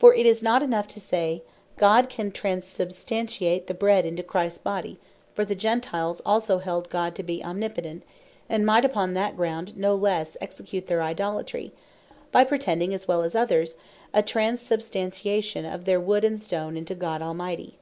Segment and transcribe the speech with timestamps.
[0.00, 1.44] For it is not enough to say,
[1.76, 4.98] God can transubstantiate the Bread into Christs Body:
[5.32, 8.02] For the Gentiles also held God to be Omnipotent;
[8.48, 11.72] and might upon that ground no lesse excuse their Idolatry,
[12.32, 13.76] by pretending, as well as others,
[14.12, 17.78] as transubstantiation of their Wood, and Stone into God Almighty.